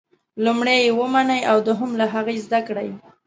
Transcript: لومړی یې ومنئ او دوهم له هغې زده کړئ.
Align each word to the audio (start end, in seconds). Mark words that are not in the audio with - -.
لومړی 0.45 0.77
یې 0.85 0.91
ومنئ 0.99 1.41
او 1.51 1.57
دوهم 1.67 1.91
له 1.99 2.05
هغې 2.13 2.35
زده 2.45 2.59
کړئ. 2.67 2.89